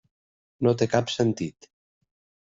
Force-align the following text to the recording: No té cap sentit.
No 0.67 0.71
té 0.81 0.87
cap 0.93 1.11
sentit. 1.15 1.69